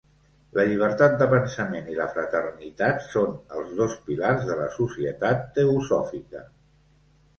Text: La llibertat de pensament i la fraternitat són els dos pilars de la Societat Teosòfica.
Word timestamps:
La 0.59 0.63
llibertat 0.69 1.17
de 1.17 1.25
pensament 1.33 1.91
i 1.91 1.97
la 1.99 2.07
fraternitat 2.15 3.05
són 3.09 3.37
els 3.59 3.77
dos 3.83 3.95
pilars 4.09 4.49
de 4.49 4.57
la 4.63 4.67
Societat 4.81 5.45
Teosòfica. 5.59 6.43